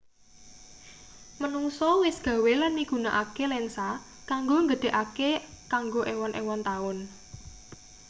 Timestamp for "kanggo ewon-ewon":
5.71-6.61